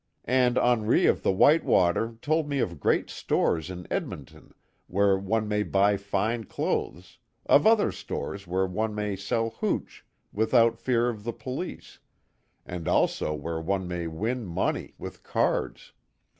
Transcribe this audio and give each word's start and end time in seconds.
And 0.25 0.57
Henri 0.57 1.05
of 1.05 1.21
the 1.21 1.31
White 1.31 1.63
Water 1.63 2.17
told 2.23 2.49
me 2.49 2.57
of 2.57 2.71
the 2.71 2.75
great 2.75 3.11
stores 3.11 3.69
in 3.69 3.85
Edmonton 3.91 4.51
where 4.87 5.15
one 5.15 5.47
may 5.47 5.61
buy 5.61 5.95
fine 5.95 6.45
clothes, 6.45 7.19
of 7.45 7.67
other 7.67 7.91
stores 7.91 8.47
where 8.47 8.65
one 8.65 8.95
may 8.95 9.15
sell 9.15 9.51
hooch 9.51 10.03
without 10.33 10.79
fear 10.79 11.07
of 11.07 11.23
the 11.23 11.33
police, 11.33 11.99
and 12.65 12.87
also 12.87 13.35
where 13.35 13.61
one 13.61 13.87
may 13.87 14.07
win 14.07 14.43
money 14.43 14.95
with 14.97 15.21
cards. 15.21 15.93